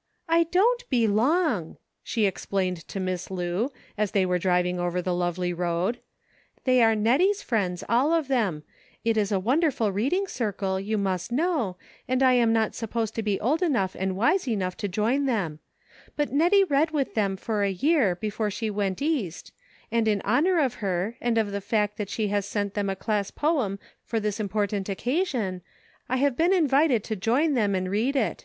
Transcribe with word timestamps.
"I 0.28 0.42
don't 0.42 0.86
belong,'' 0.90 1.78
she 2.02 2.26
explained 2.26 2.86
to 2.88 3.00
Miss 3.00 3.30
Lu, 3.30 3.72
as 3.96 4.10
they 4.10 4.26
were 4.26 4.38
driving 4.38 4.78
over 4.78 5.00
the 5.00 5.14
lovely 5.14 5.54
road," 5.54 6.00
they 6.64 6.82
are 6.82 6.94
Nettie's 6.94 7.40
friends, 7.40 7.82
all 7.88 8.12
of 8.12 8.28
them; 8.28 8.62
it 9.06 9.16
is 9.16 9.32
a 9.32 9.40
wonderful 9.40 9.90
reading 9.90 10.26
circle, 10.26 10.78
you 10.78 10.98
must 10.98 11.32
know, 11.32 11.78
and 12.06 12.22
I 12.22 12.34
am 12.34 12.52
not 12.52 12.74
sup 12.74 12.90
posed 12.90 13.14
to 13.14 13.22
be 13.22 13.40
old 13.40 13.62
enough 13.62 13.96
and 13.98 14.14
wise 14.16 14.46
enough 14.46 14.76
to 14.76 14.86
join 14.86 15.24
them; 15.24 15.60
but 16.14 16.30
Nettie 16.30 16.64
read 16.64 16.90
with 16.90 17.14
them 17.14 17.34
for 17.38 17.62
a 17.62 17.70
year, 17.70 18.14
be 18.16 18.28
fore 18.28 18.50
she 18.50 18.68
went 18.68 19.00
East, 19.00 19.50
and 19.90 20.06
in 20.06 20.20
honor 20.26 20.58
of 20.60 20.74
her, 20.74 21.16
and 21.22 21.38
of 21.38 21.52
the 21.52 21.62
fact 21.62 21.96
that 21.96 22.10
she 22.10 22.28
has 22.28 22.44
sent 22.44 22.74
them 22.74 22.90
a 22.90 22.96
class 22.96 23.30
poem 23.30 23.78
for 24.04 24.20
this 24.20 24.38
important 24.38 24.90
occasion, 24.90 25.62
I 26.06 26.18
have 26.18 26.36
been 26.36 26.52
invited 26.52 27.02
to 27.04 27.16
join 27.16 27.54
them 27.54 27.74
and 27.74 27.90
read 27.90 28.14
it. 28.14 28.44